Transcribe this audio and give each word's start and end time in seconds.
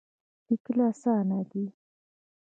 لیکل 0.47 0.79
اسانه 0.91 1.39
دی. 1.49 1.65